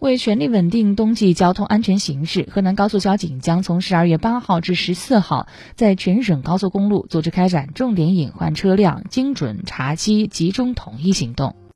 [0.00, 11.59] 为全力稳定冬季交通安全形势河南高速交警将从十二月八号至十四号在全省高速公路组织开展重点隐患车辆精准查缉集中统一行动。